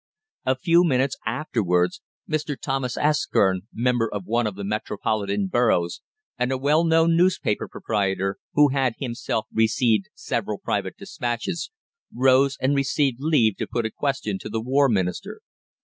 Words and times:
A 0.47 0.55
few 0.55 0.83
minutes 0.83 1.15
afterwards 1.27 2.01
Mr. 2.27 2.59
Thomas 2.59 2.97
Askern, 2.97 3.67
member 3.71 4.11
of 4.11 4.25
one 4.25 4.47
of 4.47 4.55
the 4.55 4.63
Metropolitan 4.63 5.45
boroughs, 5.45 6.01
and 6.39 6.51
a 6.51 6.57
well 6.57 6.83
known 6.83 7.15
newspaper 7.15 7.67
proprietor, 7.67 8.39
who 8.53 8.69
had 8.69 8.95
himself 8.97 9.45
received 9.53 10.07
several 10.15 10.57
private 10.57 10.97
despatches, 10.97 11.69
rose 12.11 12.57
and 12.59 12.73
received 12.75 13.17
leave 13.21 13.57
to 13.57 13.67
put 13.71 13.85
a 13.85 13.91
question 13.91 14.39
to 14.39 14.49
the 14.49 14.59
War 14.59 14.89
Minister. 14.89 15.41